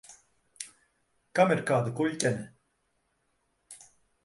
Kam 1.41 1.53
ir 1.57 1.61
kāda 1.69 1.95
kuļķene? 2.01 2.49